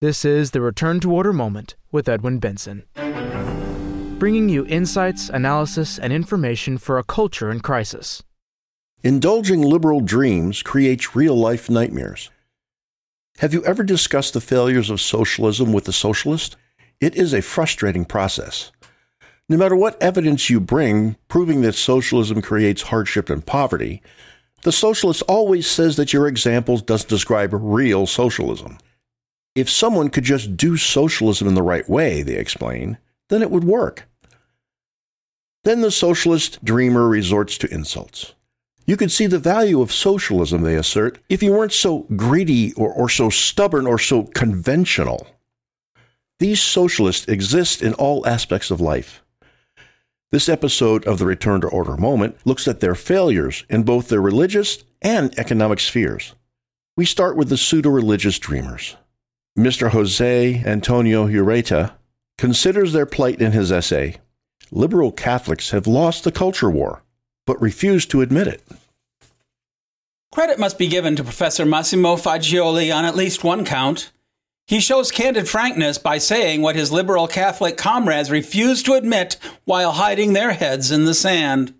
[0.00, 2.82] This is the Return to Order Moment with Edwin Benson,
[4.18, 8.20] bringing you insights, analysis, and information for a culture in crisis.
[9.04, 12.30] Indulging liberal dreams creates real life nightmares.
[13.38, 16.56] Have you ever discussed the failures of socialism with a socialist?
[17.00, 18.72] It is a frustrating process.
[19.48, 24.02] No matter what evidence you bring proving that socialism creates hardship and poverty,
[24.62, 28.76] the socialist always says that your example doesn't describe real socialism.
[29.54, 32.98] If someone could just do socialism in the right way, they explain,
[33.28, 34.08] then it would work.
[35.62, 38.34] Then the socialist dreamer resorts to insults.
[38.86, 42.92] You could see the value of socialism, they assert, if you weren't so greedy or,
[42.92, 45.26] or so stubborn or so conventional.
[46.38, 49.22] These socialists exist in all aspects of life.
[50.32, 54.20] This episode of the Return to Order Moment looks at their failures in both their
[54.20, 56.34] religious and economic spheres.
[56.96, 58.96] We start with the pseudo religious dreamers.
[59.56, 59.90] Mr.
[59.90, 61.92] Jose Antonio Ureta
[62.36, 64.16] considers their plight in his essay
[64.72, 67.04] Liberal Catholics have lost the culture war,
[67.46, 68.62] but refuse to admit it.
[70.32, 74.10] Credit must be given to Professor Massimo Fagioli on at least one count.
[74.66, 79.92] He shows candid frankness by saying what his liberal Catholic comrades refuse to admit while
[79.92, 81.74] hiding their heads in the sand.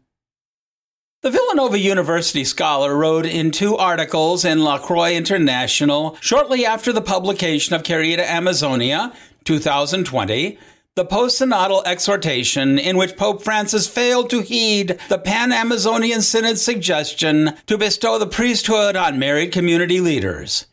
[1.25, 7.01] The Villanova University scholar wrote in two articles in La Croix International shortly after the
[7.01, 9.11] publication of Querida Amazonia,
[9.45, 10.59] 2020,
[10.97, 17.79] the post-synodal exhortation in which Pope Francis failed to heed the Pan-Amazonian Synod's suggestion to
[17.79, 20.67] bestow the priesthood on married community leaders.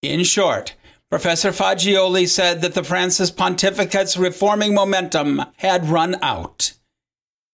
[0.00, 0.76] In short,
[1.10, 6.72] Professor Fagioli said that the Francis pontificate's reforming momentum had run out.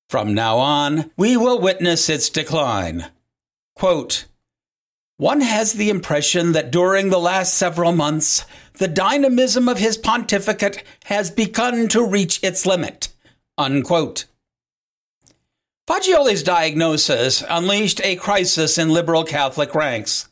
[0.08, 3.06] From now on, we will witness its decline.
[3.74, 4.26] Quote,
[5.18, 10.84] one has the impression that during the last several months, the dynamism of his pontificate
[11.04, 13.08] has begun to reach its limit.
[13.56, 14.26] Unquote.
[15.88, 20.28] Fagioli's diagnosis unleashed a crisis in liberal Catholic ranks.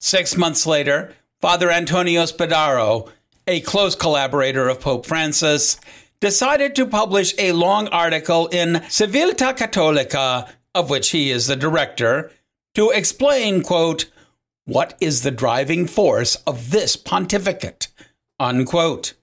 [0.00, 3.10] Six months later, Father Antonio Spadaro,
[3.48, 5.80] a close collaborator of Pope Francis,
[6.20, 12.30] decided to publish a long article in Civiltà Cattolica, of which he is the director,
[12.74, 14.06] to explain, quote,
[14.64, 17.88] what is the driving force of this pontificate,
[18.38, 19.14] unquote.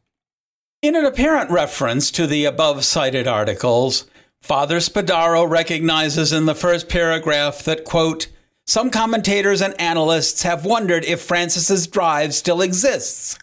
[0.81, 4.05] In an apparent reference to the above cited articles,
[4.41, 8.27] Father Spadaro recognizes in the first paragraph that, quote,
[8.65, 13.37] some commentators and analysts have wondered if Francis's drive still exists.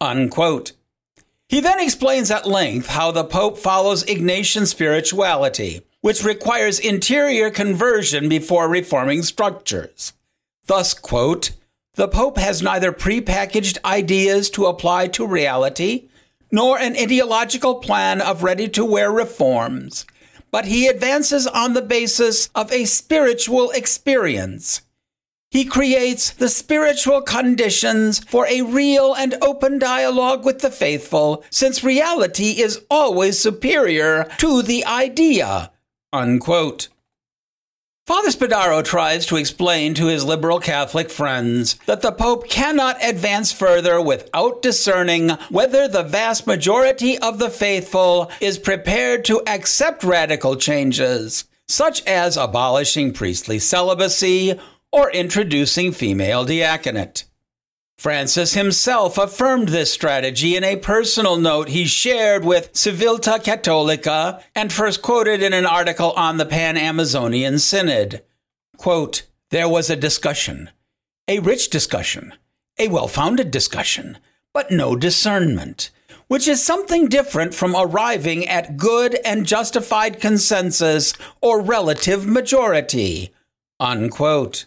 [0.00, 0.72] Unquote.
[1.48, 8.28] He then explains at length how the Pope follows Ignatian spirituality, which requires interior conversion
[8.28, 10.12] before reforming structures.
[10.66, 11.52] Thus, quote,
[11.94, 16.08] the Pope has neither prepackaged ideas to apply to reality,
[16.50, 20.06] nor an ideological plan of ready to wear reforms
[20.54, 24.82] but he advances on the basis of a spiritual experience.
[25.54, 31.84] He creates the spiritual conditions for a real and open dialogue with the faithful, since
[31.84, 35.70] reality is always superior to the idea.
[36.12, 36.88] Unquote.
[38.04, 43.52] Father Spadaro tries to explain to his liberal Catholic friends that the Pope cannot advance
[43.52, 50.56] further without discerning whether the vast majority of the faithful is prepared to accept radical
[50.56, 54.58] changes, such as abolishing priestly celibacy
[54.94, 57.24] or introducing female diaconate.
[57.98, 64.72] Francis himself affirmed this strategy in a personal note he shared with Civiltà Cattolica and
[64.72, 68.22] first quoted in an article on the Pan Amazonian Synod.
[68.76, 70.70] Quote, there was a discussion,
[71.26, 72.32] a rich discussion,
[72.78, 74.18] a well founded discussion,
[74.52, 75.90] but no discernment,
[76.28, 83.34] which is something different from arriving at good and justified consensus or relative majority.
[83.80, 84.66] Unquote.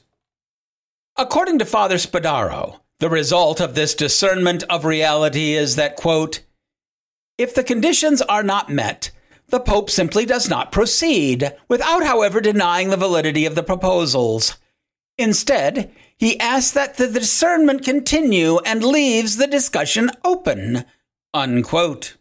[1.20, 6.42] According to Father Spadaro, the result of this discernment of reality is that, quote,
[7.40, 9.10] if the conditions are not met,
[9.50, 14.58] the Pope simply does not proceed, without, however, denying the validity of the proposals.
[15.18, 20.86] Instead, he asks that the discernment continue and leaves the discussion open.
[21.34, 22.18] Unquote.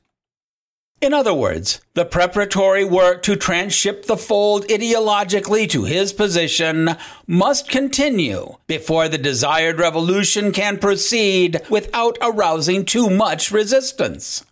[1.02, 6.96] In other words, the preparatory work to transship the fold ideologically to his position
[7.26, 14.46] must continue before the desired revolution can proceed without arousing too much resistance.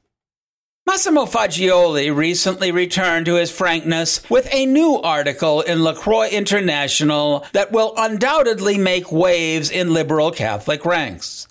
[0.86, 7.72] Massimo Fagioli recently returned to his frankness with a new article in LaCroix International that
[7.72, 11.48] will undoubtedly make waves in liberal Catholic ranks.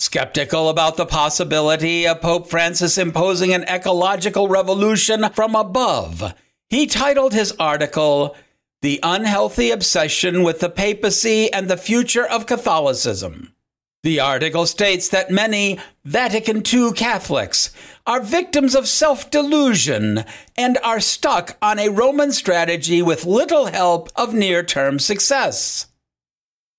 [0.00, 6.34] Skeptical about the possibility of Pope Francis imposing an ecological revolution from above,
[6.70, 8.36] he titled his article,
[8.80, 13.52] The Unhealthy Obsession with the Papacy and the Future of Catholicism.
[14.04, 17.70] The article states that many Vatican II Catholics
[18.06, 20.24] are victims of self delusion
[20.56, 25.86] and are stuck on a Roman strategy with little help of near term success.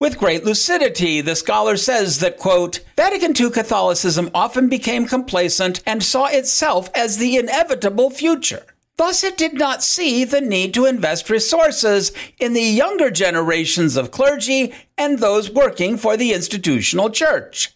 [0.01, 6.01] With great lucidity, the scholar says that, quote, Vatican II Catholicism often became complacent and
[6.01, 8.63] saw itself as the inevitable future.
[8.95, 14.11] Thus, it did not see the need to invest resources in the younger generations of
[14.11, 17.73] clergy and those working for the institutional church.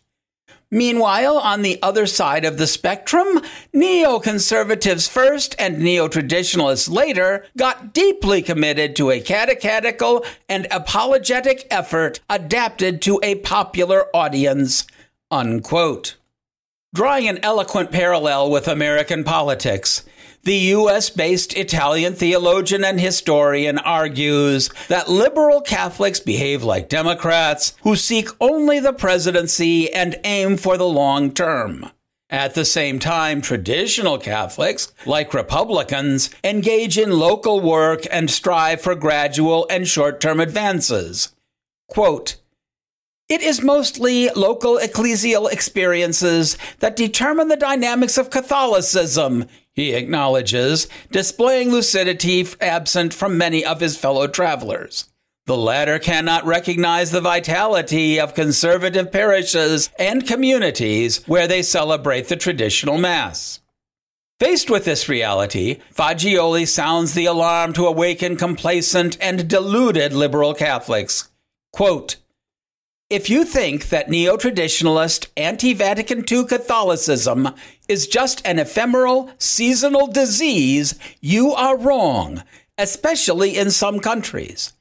[0.74, 3.40] Meanwhile, on the other side of the spectrum,
[3.76, 13.04] neoconservatives first and neo-traditionalists later got deeply committed to a catechetical and apologetic effort adapted
[13.04, 14.88] to a popular audience.
[15.30, 16.16] Unquote.
[16.92, 20.04] Drawing an eloquent parallel with American politics,
[20.44, 27.96] the US based Italian theologian and historian argues that liberal Catholics behave like Democrats who
[27.96, 31.90] seek only the presidency and aim for the long term.
[32.30, 38.96] At the same time, traditional Catholics, like Republicans, engage in local work and strive for
[38.96, 41.34] gradual and short term advances.
[41.88, 42.38] Quote,
[43.30, 51.72] it is mostly local ecclesial experiences that determine the dynamics of Catholicism, he acknowledges, displaying
[51.72, 55.10] lucidity absent from many of his fellow travelers.
[55.46, 62.38] The latter cannot recognize the vitality of conservative parishes and communities where they celebrate the
[62.38, 63.60] traditional Mass.
[64.40, 71.30] Faced with this reality, Fagioli sounds the alarm to awaken complacent and deluded liberal Catholics.
[71.72, 72.16] Quote,
[73.10, 77.50] if you think that neo traditionalist, anti Vatican II Catholicism
[77.88, 82.44] is just an ephemeral, seasonal disease, you are wrong,
[82.78, 84.74] especially in some countries.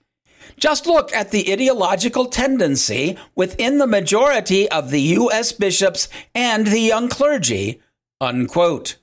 [0.56, 5.52] Just look at the ideological tendency within the majority of the U.S.
[5.52, 7.80] bishops and the young clergy.
[8.20, 8.96] Unquote.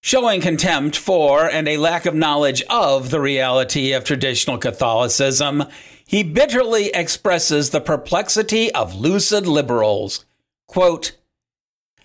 [0.00, 5.64] Showing contempt for and a lack of knowledge of the reality of traditional Catholicism,
[6.08, 10.24] he bitterly expresses the perplexity of lucid liberals.
[10.66, 11.12] Quote,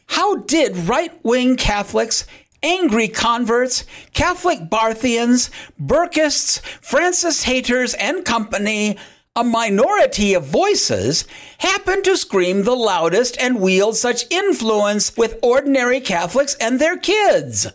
[0.07, 2.25] How did right wing Catholics,
[2.61, 8.97] angry converts, Catholic Barthians, Burkists, Francis haters, and company,
[9.37, 11.23] a minority of voices,
[11.59, 17.67] happen to scream the loudest and wield such influence with ordinary Catholics and their kids?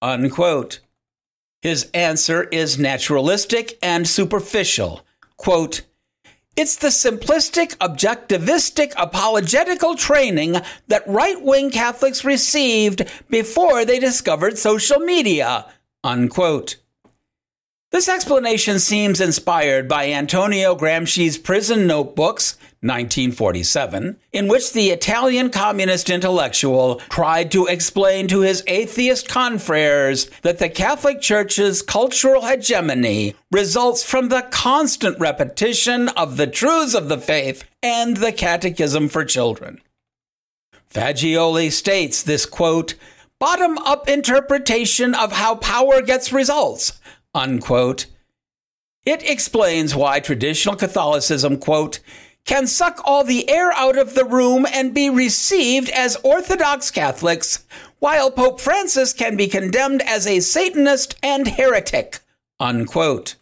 [0.00, 0.78] Unquote.
[1.60, 5.04] His answer is naturalistic and superficial
[5.36, 5.82] quote,
[6.54, 10.56] it's the simplistic, objectivistic, apologetical training
[10.88, 15.66] that right wing Catholics received before they discovered social media.
[16.04, 16.76] Unquote.
[17.90, 26.10] This explanation seems inspired by Antonio Gramsci's prison notebooks, 1947, in which the Italian communist
[26.10, 34.04] intellectual tried to explain to his atheist confreres that the Catholic Church's cultural hegemony results
[34.04, 39.80] from the constant repetition of the truths of the faith and the Catechism for Children.
[40.92, 42.94] Fagioli states this quote,
[43.38, 47.00] bottom up interpretation of how power gets results
[47.34, 48.06] unquote.
[49.04, 52.00] It explains why traditional Catholicism, quote,
[52.44, 57.64] can suck all the air out of the room and be received as Orthodox Catholics,
[57.98, 62.20] while Pope Francis can be condemned as a Satanist and heretic,
[62.58, 63.36] unquote.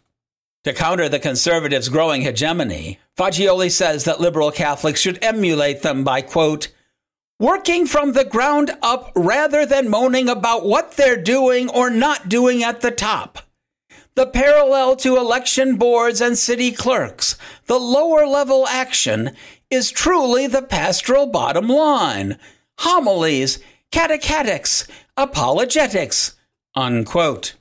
[0.63, 6.21] To counter the conservatives' growing hegemony, Fagioli says that liberal Catholics should emulate them by,
[6.21, 6.67] quote,
[7.39, 12.63] working from the ground up rather than moaning about what they're doing or not doing
[12.63, 13.39] at the top
[14.15, 17.37] the parallel to election boards and city clerks,
[17.71, 19.31] the lower level action,
[19.69, 22.37] is truly the pastoral bottom line.
[22.79, 23.59] Homilies,
[23.93, 26.35] catechetics, apologetics.
[26.75, 27.53] Unquote.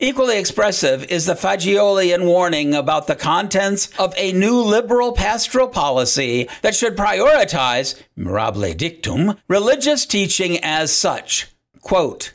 [0.00, 6.48] Equally expressive is the Fagiolian warning about the contents of a new liberal pastoral policy
[6.62, 11.46] that should prioritize, mirabile dictum, religious teaching as such.
[11.82, 12.33] Quote,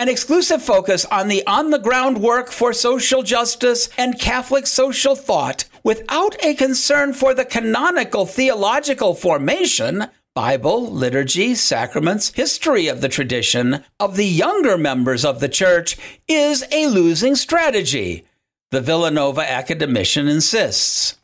[0.00, 5.14] an exclusive focus on the on the ground work for social justice and Catholic social
[5.14, 13.10] thought without a concern for the canonical theological formation, Bible, liturgy, sacraments, history of the
[13.10, 18.24] tradition of the younger members of the church is a losing strategy,
[18.70, 21.19] the Villanova academician insists.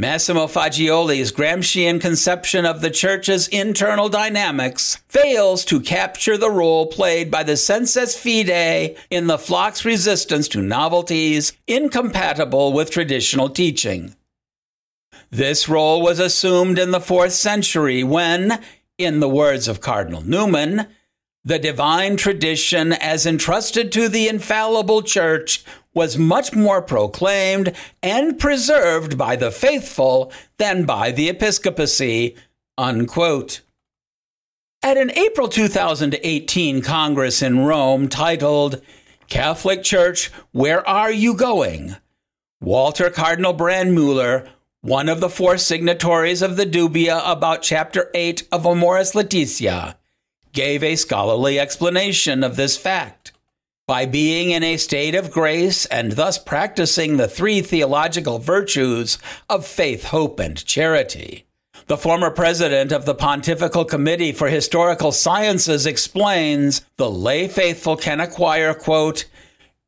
[0.00, 7.30] Massimo Fagioli's Gramscian conception of the church's internal dynamics fails to capture the role played
[7.30, 14.14] by the sensus fidei in the flock's resistance to novelties incompatible with traditional teaching.
[15.28, 18.58] This role was assumed in the fourth century when,
[18.96, 20.86] in the words of Cardinal Newman,
[21.44, 25.62] the divine tradition as entrusted to the infallible church
[25.94, 32.36] was much more proclaimed and preserved by the faithful than by the episcopacy.
[32.78, 33.60] Unquote.
[34.82, 38.80] At an April 2018 Congress in Rome titled
[39.28, 41.96] Catholic Church, Where Are You Going?
[42.60, 44.48] Walter Cardinal Brandmüller,
[44.80, 49.96] one of the four signatories of the dubia about Chapter 8 of Amoris Laetitia,
[50.52, 53.29] gave a scholarly explanation of this fact.
[53.90, 59.18] By being in a state of grace and thus practicing the three theological virtues
[59.48, 61.44] of faith, hope, and charity.
[61.88, 68.20] The former president of the Pontifical Committee for Historical Sciences explains the lay faithful can
[68.20, 69.24] acquire, quote,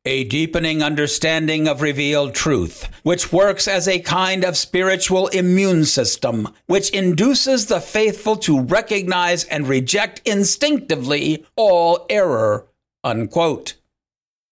[0.03, 6.49] a deepening understanding of revealed truth, which works as a kind of spiritual immune system,
[6.65, 12.67] which induces the faithful to recognize and reject instinctively all error.
[13.05, 13.75] Unquote.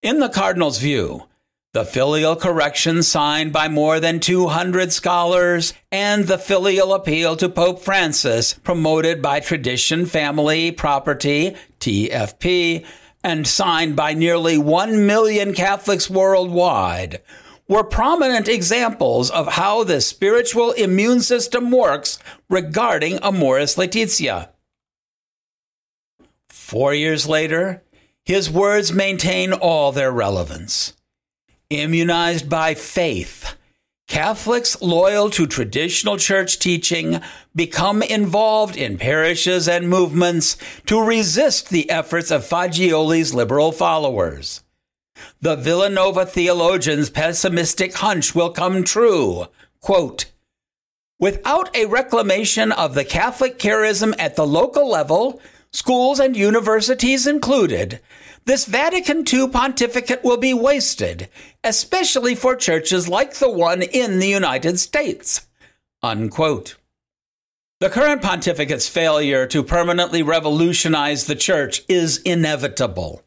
[0.02, 1.28] In the Cardinal's view,
[1.74, 7.82] the filial correction signed by more than 200 scholars and the filial appeal to Pope
[7.82, 12.84] Francis promoted by Tradition Family Property, TFP,
[13.24, 17.22] and signed by nearly 1 million Catholics worldwide
[17.68, 22.18] were prominent examples of how the spiritual immune system works
[22.50, 24.50] regarding Amoris Laetitia.
[26.50, 27.84] Four years later,
[28.32, 30.94] his words maintain all their relevance.
[31.70, 33.58] Immunized by faith,
[34.08, 37.20] Catholics loyal to traditional church teaching
[37.54, 44.64] become involved in parishes and movements to resist the efforts of Fagioli's liberal followers.
[45.42, 49.48] The Villanova theologian's pessimistic hunch will come true.
[49.82, 50.32] Quote,
[51.20, 55.42] Without a reclamation of the Catholic charism at the local level,
[55.74, 58.00] schools and universities included,
[58.46, 61.30] this Vatican II pontificate will be wasted,
[61.64, 65.48] especially for churches like the one in the United States.
[66.02, 66.76] Unquote.
[67.80, 73.24] The current pontificate's failure to permanently revolutionize the church is inevitable.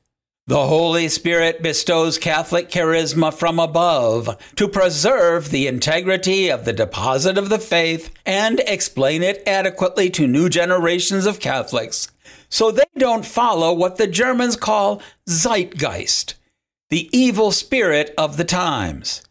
[0.47, 7.39] The Holy Spirit bestows Catholic charisma from above to preserve the integrity of the deposit
[7.39, 12.09] of the faith and explain it adequately to new generations of Catholics
[12.51, 16.35] so they don't follow what the Germans call Zeitgeist,
[16.91, 19.23] the evil spirit of the times.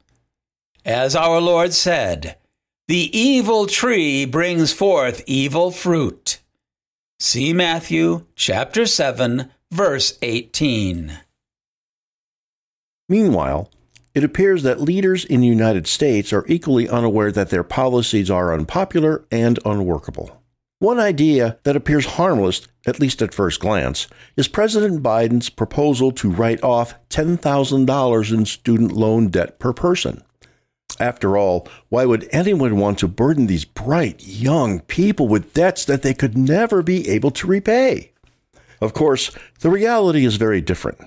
[0.84, 2.38] As our Lord said,
[2.88, 6.40] the evil tree brings forth evil fruit.
[7.20, 11.20] See Matthew chapter 7, verse 18.
[13.10, 13.72] Meanwhile,
[14.14, 18.54] it appears that leaders in the United States are equally unaware that their policies are
[18.54, 20.44] unpopular and unworkable.
[20.78, 26.30] One idea that appears harmless, at least at first glance, is President Biden's proposal to
[26.30, 30.22] write off $10,000 in student loan debt per person.
[31.00, 36.04] After all, why would anyone want to burden these bright, young people with debts that
[36.04, 38.13] they could never be able to repay?
[38.84, 41.00] Of course, the reality is very different.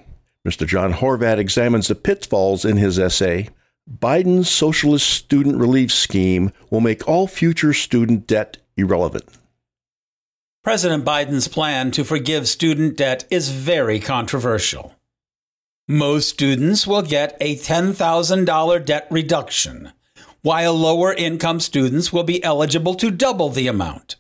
[0.49, 0.67] Mr.
[0.67, 3.51] John Horvat examines the pitfalls in his essay
[3.87, 9.27] Biden's Socialist Student Relief Scheme will make all future student debt irrelevant.
[10.65, 14.95] President Biden's plan to forgive student debt is very controversial.
[15.87, 19.93] Most students will get a $10,000 debt reduction,
[20.41, 24.17] while lower income students will be eligible to double the amount.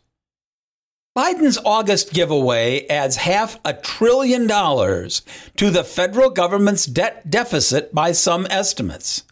[1.17, 5.23] Biden's August giveaway adds half a trillion dollars
[5.57, 9.25] to the federal government's debt deficit by some estimates.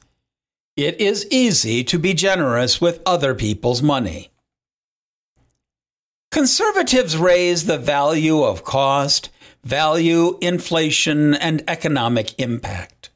[0.79, 4.31] It is easy to be generous with other people's money.
[6.31, 9.29] Conservatives raise the value of cost,
[9.63, 13.11] value, inflation, and economic impact.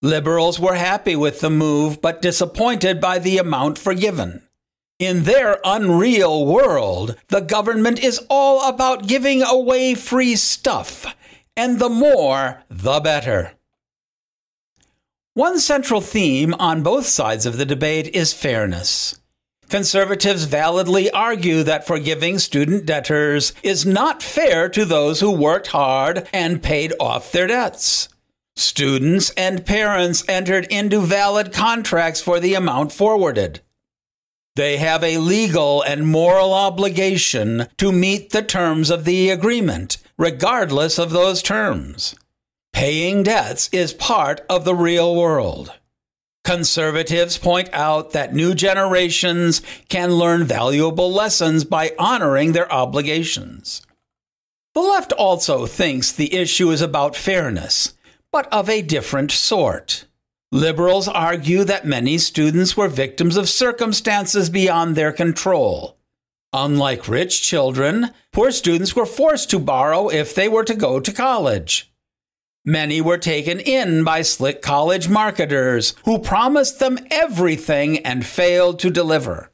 [0.00, 4.44] Liberals were happy with the move but disappointed by the amount forgiven.
[5.00, 11.16] In their unreal world, the government is all about giving away free stuff,
[11.56, 13.54] and the more, the better.
[15.32, 19.20] One central theme on both sides of the debate is fairness.
[19.68, 26.28] Conservatives validly argue that forgiving student debtors is not fair to those who worked hard
[26.32, 28.08] and paid off their debts.
[28.54, 33.60] Students and parents entered into valid contracts for the amount forwarded.
[34.56, 40.96] They have a legal and moral obligation to meet the terms of the agreement, regardless
[40.96, 42.14] of those terms.
[42.72, 45.72] Paying debts is part of the real world.
[46.44, 53.82] Conservatives point out that new generations can learn valuable lessons by honoring their obligations.
[54.74, 57.94] The left also thinks the issue is about fairness,
[58.30, 60.04] but of a different sort.
[60.54, 65.98] Liberals argue that many students were victims of circumstances beyond their control.
[66.52, 71.12] Unlike rich children, poor students were forced to borrow if they were to go to
[71.12, 71.92] college.
[72.64, 78.90] Many were taken in by slick college marketers who promised them everything and failed to
[78.90, 79.50] deliver.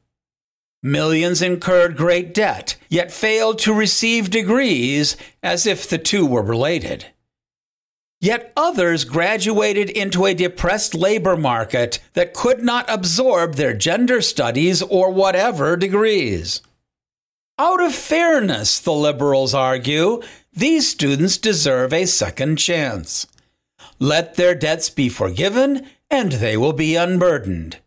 [0.83, 7.07] Millions incurred great debt, yet failed to receive degrees as if the two were related.
[8.21, 14.83] Yet others graduated into a depressed labor market that could not absorb their gender studies
[14.83, 16.61] or whatever degrees.
[17.59, 20.23] Out of fairness, the liberals argue,
[20.53, 23.27] these students deserve a second chance.
[23.99, 27.79] Let their debts be forgiven, and they will be unburdened.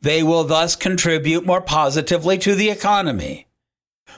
[0.00, 3.46] They will thus contribute more positively to the economy.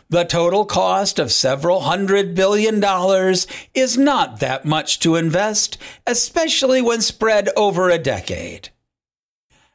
[0.09, 6.81] The total cost of several hundred billion dollars is not that much to invest, especially
[6.81, 8.69] when spread over a decade.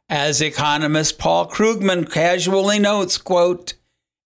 [0.08, 3.74] As economist Paul Krugman casually notes, quote,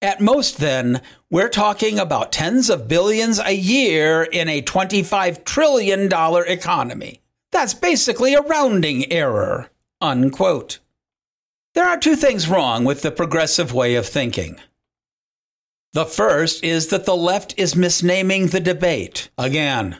[0.02, 1.00] at most, then,
[1.30, 7.20] we're talking about tens of billions a year in a $25 trillion economy.
[7.50, 9.70] That's basically a rounding error.
[10.00, 10.80] Unquote.
[11.74, 14.60] There are two things wrong with the progressive way of thinking.
[15.96, 19.96] The first is that the left is misnaming the debate again.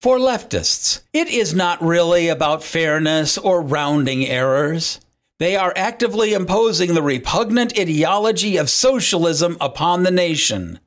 [0.00, 4.98] For leftists, it is not really about fairness or rounding errors.
[5.38, 10.80] They are actively imposing the repugnant ideology of socialism upon the nation.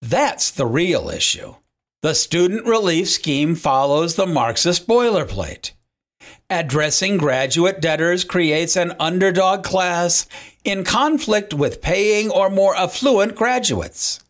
[0.00, 1.56] That's the real issue.
[2.02, 5.72] The student relief scheme follows the Marxist boilerplate.
[6.52, 10.26] Addressing graduate debtors creates an underdog class
[10.64, 14.20] in conflict with paying or more affluent graduates.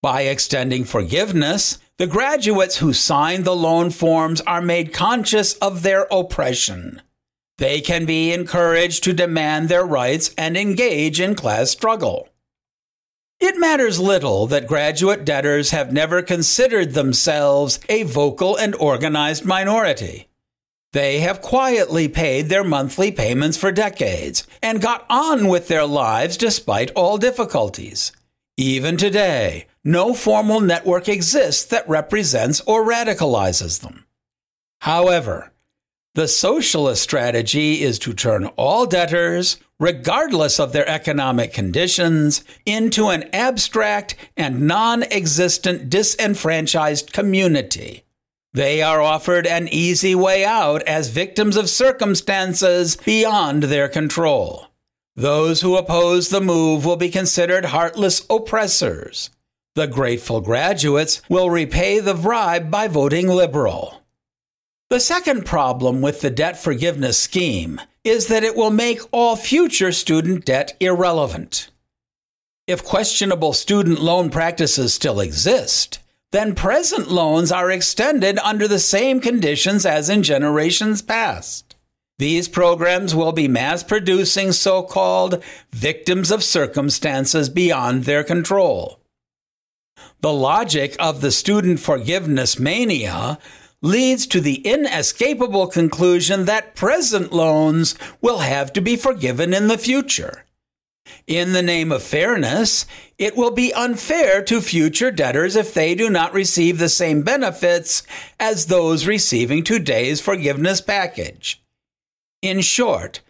[0.00, 6.06] By extending forgiveness, the graduates who signed the loan forms are made conscious of their
[6.12, 7.02] oppression.
[7.58, 12.28] They can be encouraged to demand their rights and engage in class struggle.
[13.40, 20.28] It matters little that graduate debtors have never considered themselves a vocal and organized minority.
[20.92, 26.36] They have quietly paid their monthly payments for decades and got on with their lives
[26.36, 28.10] despite all difficulties.
[28.56, 34.04] Even today, no formal network exists that represents or radicalizes them.
[34.80, 35.52] However,
[36.14, 43.30] the socialist strategy is to turn all debtors, regardless of their economic conditions, into an
[43.32, 48.02] abstract and non existent disenfranchised community.
[48.52, 54.66] They are offered an easy way out as victims of circumstances beyond their control.
[55.14, 59.30] Those who oppose the move will be considered heartless oppressors.
[59.76, 64.02] The grateful graduates will repay the bribe by voting liberal.
[64.88, 69.92] The second problem with the debt forgiveness scheme is that it will make all future
[69.92, 71.70] student debt irrelevant.
[72.66, 75.99] If questionable student loan practices still exist,
[76.32, 81.76] then present loans are extended under the same conditions as in generations past.
[82.18, 89.00] These programs will be mass producing so called victims of circumstances beyond their control.
[90.20, 93.38] The logic of the student forgiveness mania
[93.82, 99.78] leads to the inescapable conclusion that present loans will have to be forgiven in the
[99.78, 100.44] future.
[101.26, 102.86] In the name of fairness,
[103.18, 108.02] it will be unfair to future debtors if they do not receive the same benefits
[108.38, 111.62] as those receiving today's forgiveness package.
[112.42, 113.20] In short,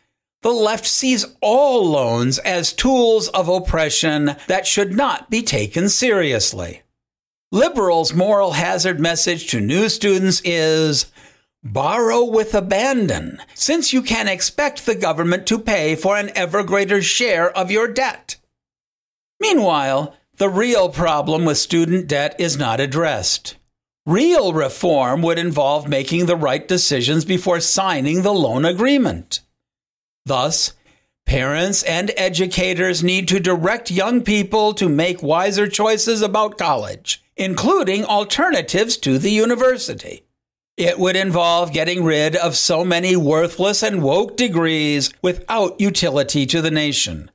[0.42, 6.82] the left sees all loans as tools of oppression that should not be taken seriously.
[7.52, 11.12] Liberals' moral hazard message to new students is
[11.62, 17.02] borrow with abandon, since you can expect the government to pay for an ever greater
[17.02, 18.36] share of your debt.
[19.40, 23.56] Meanwhile, the real problem with student debt is not addressed.
[24.06, 29.40] Real reform would involve making the right decisions before signing the loan agreement.
[30.24, 30.72] Thus,
[31.26, 38.04] parents and educators need to direct young people to make wiser choices about college including
[38.04, 40.22] alternatives to the university.
[40.80, 46.62] It would involve getting rid of so many worthless and woke degrees without utility to
[46.62, 47.30] the nation.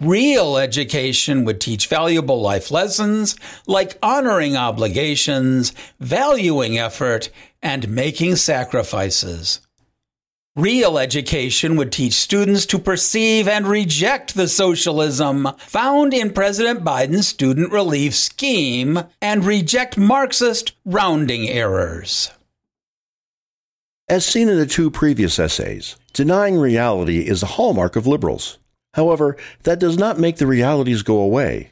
[0.00, 7.28] Real education would teach valuable life lessons like honoring obligations, valuing effort,
[7.60, 9.60] and making sacrifices.
[10.56, 17.28] Real education would teach students to perceive and reject the socialism found in President Biden's
[17.28, 22.32] student relief scheme and reject Marxist rounding errors.
[24.08, 28.58] As seen in the two previous essays, denying reality is a hallmark of liberals.
[28.94, 31.70] However, that does not make the realities go away.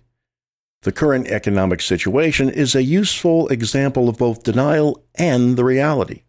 [0.82, 6.22] The current economic situation is a useful example of both denial and the reality.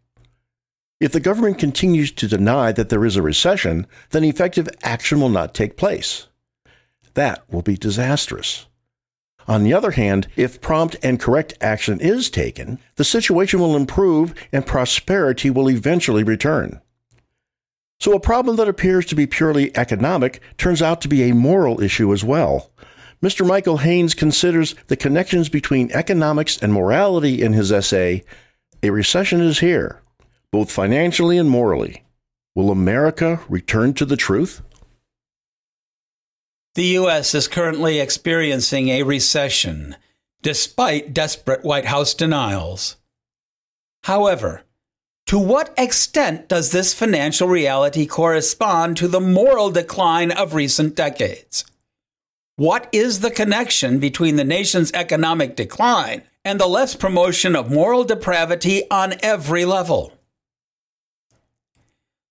[0.99, 5.29] If the government continues to deny that there is a recession, then effective action will
[5.29, 6.27] not take place.
[7.13, 8.65] That will be disastrous.
[9.47, 14.35] On the other hand, if prompt and correct action is taken, the situation will improve
[14.51, 16.81] and prosperity will eventually return.
[18.01, 21.81] So, a problem that appears to be purely economic turns out to be a moral
[21.81, 22.71] issue as well.
[23.23, 23.47] Mr.
[23.47, 28.23] Michael Haynes considers the connections between economics and morality in his essay,
[28.83, 30.01] A Recession is Here,
[30.51, 32.03] both financially and morally.
[32.55, 34.62] Will America return to the truth?
[36.75, 37.33] The U.S.
[37.35, 39.95] is currently experiencing a recession,
[40.41, 42.97] despite desperate White House denials.
[44.03, 44.63] However,
[45.27, 51.65] to what extent does this financial reality correspond to the moral decline of recent decades?
[52.55, 58.03] What is the connection between the nation's economic decline and the left's promotion of moral
[58.03, 60.18] depravity on every level?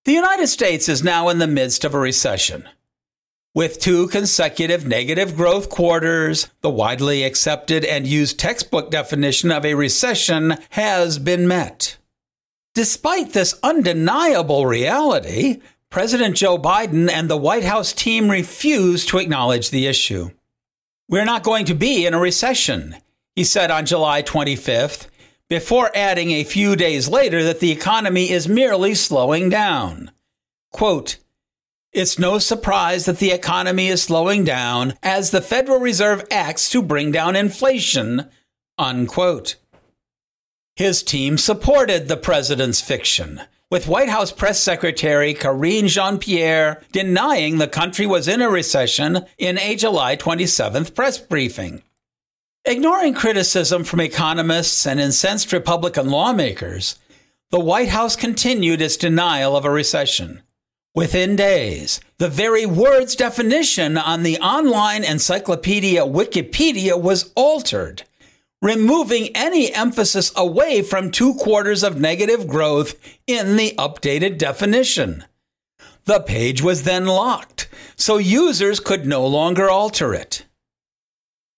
[0.09, 2.67] The United States is now in the midst of a recession.
[3.53, 9.75] With two consecutive negative growth quarters, the widely accepted and used textbook definition of a
[9.75, 11.99] recession has been met.
[12.73, 19.69] Despite this undeniable reality, President Joe Biden and the White House team refuse to acknowledge
[19.69, 20.31] the issue.
[21.07, 22.95] We're not going to be in a recession,
[23.35, 25.05] he said on July 25th,
[25.49, 30.11] before adding a few days later that the economy is merely slowing down.
[30.71, 31.17] Quote,
[31.91, 36.83] it's no surprise that the economy is slowing down as the Federal Reserve acts to
[36.83, 38.29] bring down inflation.
[38.77, 39.55] Unquote.
[40.75, 47.57] His team supported the president's fiction, with White House Press Secretary Karine Jean Pierre denying
[47.57, 51.81] the country was in a recession in a July 27th press briefing.
[52.65, 56.99] Ignoring criticism from economists and incensed Republican lawmakers,
[57.51, 60.41] the White House continued its denial of a recession.
[60.93, 68.03] Within days, the very word's definition on the online encyclopedia Wikipedia was altered
[68.61, 72.95] removing any emphasis away from two quarters of negative growth
[73.25, 75.23] in the updated definition.
[76.05, 80.45] The page was then locked, so users could no longer alter it.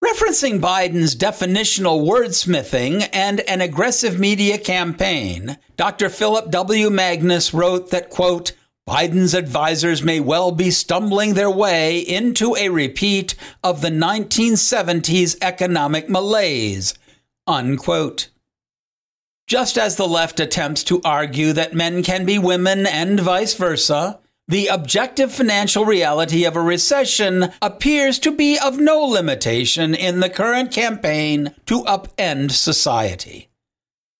[0.03, 6.09] Referencing Biden's definitional wordsmithing and an aggressive media campaign, Dr.
[6.09, 6.89] Philip W.
[6.89, 8.53] Magness wrote that, quote,
[8.89, 16.09] Biden's advisors may well be stumbling their way into a repeat of the 1970s economic
[16.09, 16.95] malaise.
[17.45, 18.29] Unquote.
[19.45, 24.19] Just as the left attempts to argue that men can be women and vice versa,
[24.47, 30.29] the objective financial reality of a recession appears to be of no limitation in the
[30.29, 33.49] current campaign to upend society.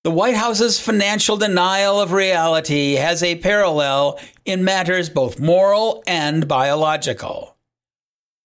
[0.04, 6.48] The White House's financial denial of reality has a parallel in matters both moral and
[6.48, 7.56] biological.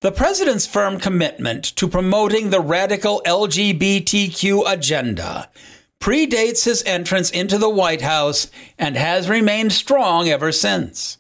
[0.03, 5.49] The president's firm commitment to promoting the radical LGBTQ agenda
[6.01, 11.17] predates his entrance into the White House and has remained strong ever since.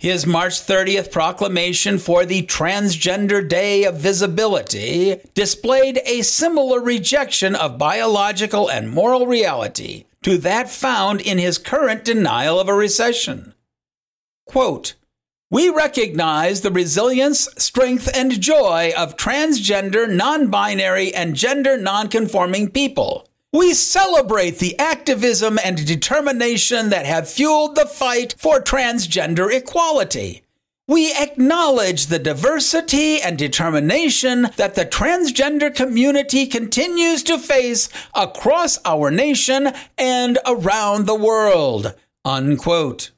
[0.00, 7.78] His March 30th proclamation for the Transgender Day of Visibility displayed a similar rejection of
[7.78, 13.54] biological and moral reality to that found in his current denial of a recession.
[14.46, 14.94] Quote,
[15.50, 23.27] we recognize the resilience, strength, and joy of transgender, non binary, and gender non-conforming people
[23.52, 30.42] we celebrate the activism and determination that have fueled the fight for transgender equality.
[30.86, 39.10] We acknowledge the diversity and determination that the transgender community continues to face across our
[39.10, 41.94] nation and around the world.
[42.24, 43.10] Unquote.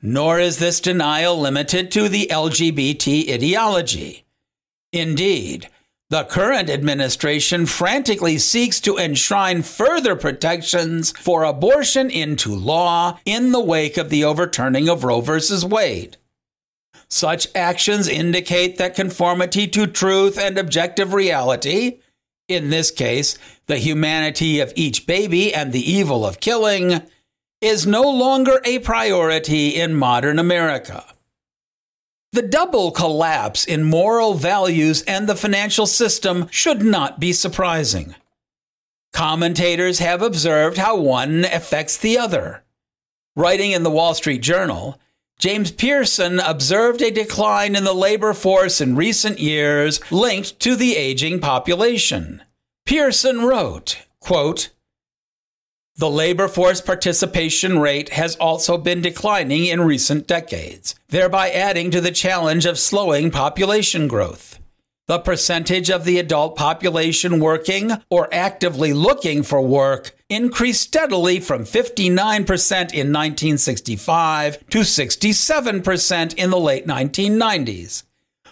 [0.00, 4.24] Nor is this denial limited to the LGBT ideology.
[4.92, 5.68] Indeed,
[6.08, 13.60] the current administration frantically seeks to enshrine further protections for abortion into law in the
[13.60, 15.40] wake of the overturning of Roe v.
[15.64, 16.16] Wade.
[17.08, 22.00] Such actions indicate that conformity to truth and objective reality,
[22.48, 27.02] in this case, the humanity of each baby and the evil of killing,
[27.60, 31.04] is no longer a priority in modern America.
[32.36, 38.14] The double collapse in moral values and the financial system should not be surprising.
[39.14, 42.62] Commentators have observed how one affects the other.
[43.36, 45.00] Writing in the Wall Street Journal,
[45.38, 50.94] James Pearson observed a decline in the labor force in recent years linked to the
[50.94, 52.42] aging population.
[52.84, 54.68] Pearson wrote, quote,
[55.98, 62.02] the labor force participation rate has also been declining in recent decades, thereby adding to
[62.02, 64.58] the challenge of slowing population growth.
[65.06, 71.64] The percentage of the adult population working or actively looking for work increased steadily from
[71.64, 72.12] 59%
[72.92, 78.02] in 1965 to 67% in the late 1990s,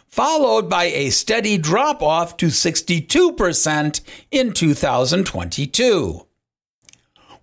[0.06, 6.26] followed by a steady drop off to 62% in 2022.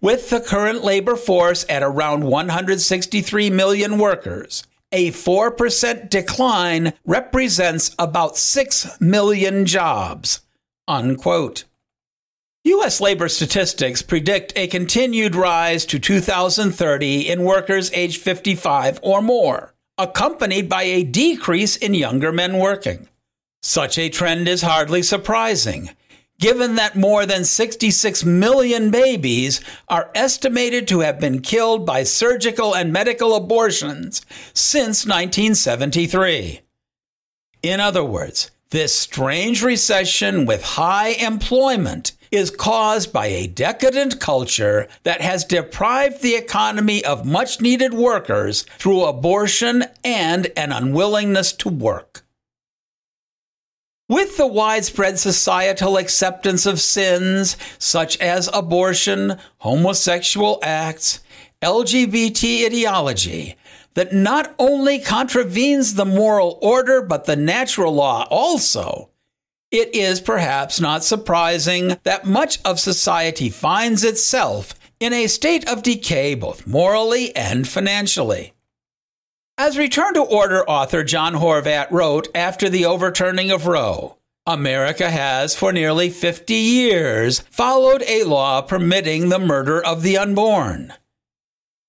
[0.02, 8.36] With the current labor force at around 163 million workers, a 4% decline represents about
[8.36, 10.42] 6 million jobs.
[10.88, 11.66] Unquote.
[12.64, 13.00] U.S.
[13.00, 20.68] labor statistics predict a continued rise to 2030 in workers aged 55 or more, accompanied
[20.68, 23.08] by a decrease in younger men working.
[23.62, 25.92] Such a trend is hardly surprising,
[26.42, 32.76] given that more than 66 million babies are estimated to have been killed by surgical
[32.76, 36.60] and medical abortions since 1973.
[37.64, 44.88] In other words, this strange recession with high employment is caused by a decadent culture
[45.04, 51.70] that has deprived the economy of much needed workers through abortion and an unwillingness to
[51.70, 52.24] work.
[54.12, 61.22] With the widespread societal acceptance of sins such as abortion, homosexual acts,
[61.62, 63.56] LGBT ideology,
[63.94, 69.12] that not only contravenes the moral order but the natural law also,
[69.72, 75.84] it is perhaps not surprising that much of society finds itself in a state of
[75.84, 78.52] decay both morally and financially.
[79.64, 85.56] As Return to Order author John Horvat wrote after the overturning of Roe, America has,
[85.56, 90.96] for nearly 50 years, followed a law permitting the murder of the unborn.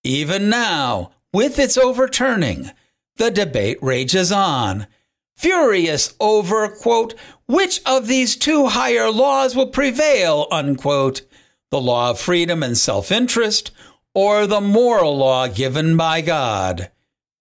[0.04, 2.70] Even now, with its overturning,
[3.16, 4.86] the debate rages on,
[5.34, 7.14] furious over, quote,
[7.46, 11.22] which of these two higher laws will prevail, unquote,
[11.70, 13.70] the law of freedom and self interest,
[14.14, 16.90] or the moral law given by God.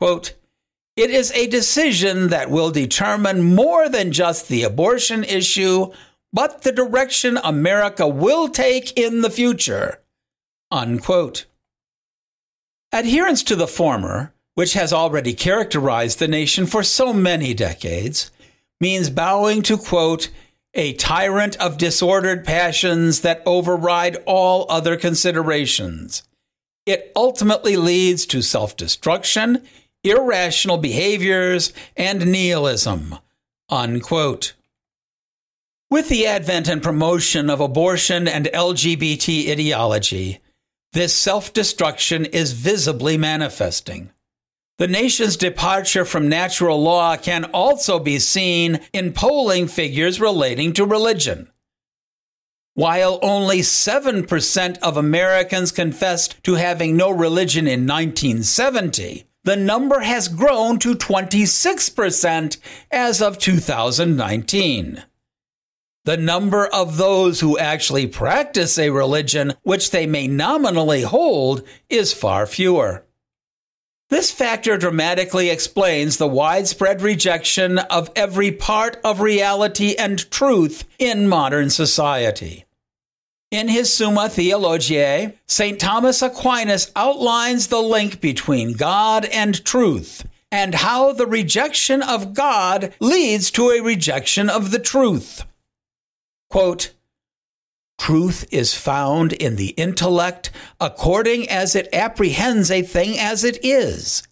[0.02, 0.34] Quote,
[0.96, 5.92] it is a decision that will determine more than just the abortion issue,
[6.34, 10.02] but the direction America will take in the future.
[10.72, 11.46] Unquote.
[12.92, 18.32] Adherence to the former, which has already characterized the nation for so many decades,
[18.80, 20.32] means bowing to, quote,
[20.74, 26.24] a tyrant of disordered passions that override all other considerations.
[26.88, 29.64] It ultimately leads to self destruction
[30.04, 33.16] irrational behaviors, and nihilism.
[33.70, 34.54] Unquote.
[35.90, 40.40] With the advent and promotion of abortion and LGBT ideology,
[40.94, 44.12] this self destruction is visibly manifesting.
[44.78, 50.86] The nation's departure from natural law can also be seen in polling figures relating to
[50.86, 51.52] religion.
[52.74, 60.28] While only 7% of Americans confessed to having no religion in 1970, the number has
[60.28, 62.58] grown to 26%
[62.92, 65.04] as of 2019.
[66.04, 72.14] The number of those who actually practice a religion which they may nominally hold is
[72.14, 73.06] far fewer.
[74.10, 81.30] This factor dramatically explains the widespread rejection of every part of reality and truth in
[81.30, 82.66] modern society.
[83.52, 85.78] In his Summa Theologiae, St.
[85.78, 92.94] Thomas Aquinas outlines the link between God and truth and how the rejection of God
[93.02, 95.44] leads to a rejection of the truth.
[96.50, 96.94] Quote,
[98.00, 104.24] Truth is found in the intellect according as it apprehends a thing as it is,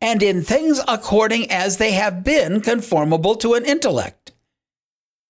[0.00, 4.33] and in things according as they have been conformable to an intellect.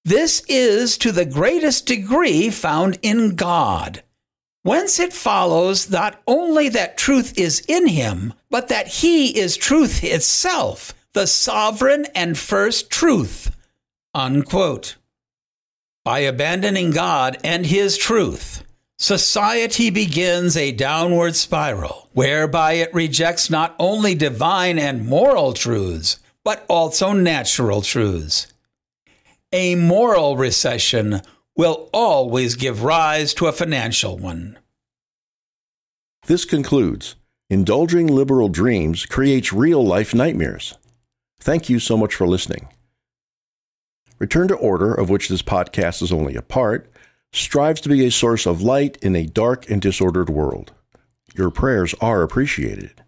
[0.05, 4.03] This is to the greatest degree found in God.
[4.62, 10.05] Whence it follows not only that truth is in him, but that he is truth
[10.05, 13.55] itself, the sovereign and first truth.
[14.14, 14.97] Unquote.
[16.05, 18.62] By abandoning God and His truth,
[18.99, 26.67] society begins a downward spiral whereby it rejects not only divine and moral truths, but
[26.69, 28.54] also natural truths.
[29.55, 31.21] A moral recession
[31.55, 34.59] will always give rise to a financial one.
[36.27, 37.14] This concludes
[37.49, 40.75] Indulging Liberal Dreams Creates Real Life Nightmares.
[41.38, 42.67] Thank you so much for listening.
[44.19, 46.90] Return to Order, of which this podcast is only a part,
[47.33, 50.73] strives to be a source of light in a dark and disordered world.
[51.37, 53.05] Your prayers are appreciated.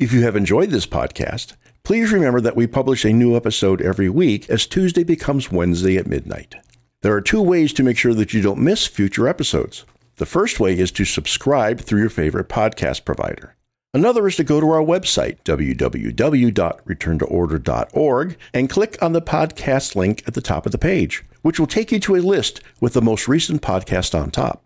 [0.00, 1.52] If you have enjoyed this podcast,
[1.84, 6.06] please remember that we publish a new episode every week as Tuesday becomes Wednesday at
[6.06, 6.54] midnight.
[7.02, 9.84] There are two ways to make sure that you don't miss future episodes.
[10.16, 13.56] The first way is to subscribe through your favorite podcast provider.
[13.94, 20.34] Another is to go to our website, www.returntoorder.org, and click on the podcast link at
[20.34, 23.28] the top of the page, which will take you to a list with the most
[23.28, 24.64] recent podcast on top.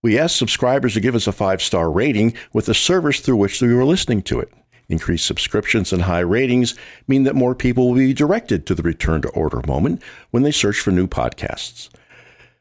[0.00, 3.60] We ask subscribers to give us a five star rating with the service through which
[3.60, 4.50] you are listening to it.
[4.88, 6.74] Increased subscriptions and high ratings
[7.06, 10.50] mean that more people will be directed to the return to order moment when they
[10.50, 11.90] search for new podcasts.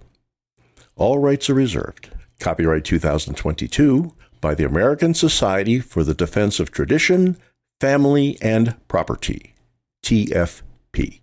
[0.96, 2.12] All rights are reserved.
[2.40, 7.38] Copyright 2022 by the American Society for the Defense of Tradition,
[7.82, 9.54] Family, and Property,
[10.04, 11.20] TFP.